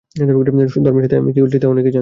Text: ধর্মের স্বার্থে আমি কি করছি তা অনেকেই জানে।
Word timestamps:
ধর্মের 0.15 0.67
স্বার্থে 0.67 1.15
আমি 1.17 1.31
কি 1.33 1.39
করছি 1.39 1.57
তা 1.59 1.67
অনেকেই 1.67 1.81
জানে। 1.81 1.89